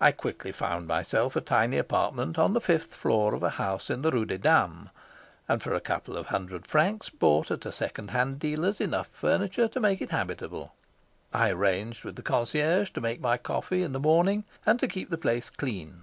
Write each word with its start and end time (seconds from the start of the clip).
I 0.00 0.10
quickly 0.10 0.50
found 0.50 0.88
myself 0.88 1.36
a 1.36 1.40
tiny 1.40 1.78
apartment 1.78 2.40
on 2.40 2.54
the 2.54 2.60
fifth 2.60 2.92
floor 2.92 3.34
of 3.34 3.44
a 3.44 3.50
house 3.50 3.88
in 3.88 4.02
the 4.02 4.10
Rue 4.10 4.24
des 4.24 4.36
Dames, 4.38 4.88
and 5.48 5.62
for 5.62 5.74
a 5.74 5.80
couple 5.80 6.16
of 6.16 6.26
hundred 6.26 6.66
francs 6.66 7.08
bought 7.08 7.52
at 7.52 7.64
a 7.64 7.70
second 7.70 8.10
hand 8.10 8.40
dealer's 8.40 8.80
enough 8.80 9.06
furniture 9.12 9.68
to 9.68 9.78
make 9.78 10.00
it 10.02 10.10
habitable. 10.10 10.74
I 11.32 11.50
arranged 11.50 12.02
with 12.02 12.16
the 12.16 12.22
concierge 12.22 12.90
to 12.90 13.00
make 13.00 13.20
my 13.20 13.36
coffee 13.38 13.84
in 13.84 13.92
the 13.92 14.00
morning 14.00 14.42
and 14.66 14.80
to 14.80 14.88
keep 14.88 15.08
the 15.08 15.16
place 15.18 15.48
clean. 15.50 16.02